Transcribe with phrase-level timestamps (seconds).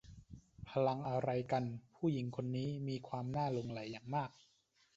[0.69, 1.63] พลังอะไรกัน
[1.95, 4.29] ผู้หญิงคนนี้มีความน่าหลงไหลอย่างมาก